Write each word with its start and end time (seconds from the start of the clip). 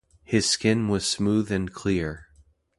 His 0.23 0.49
skin 0.49 0.87
was 0.89 1.05
smooth 1.05 1.51
and 1.51 1.71
clear. 1.71 2.25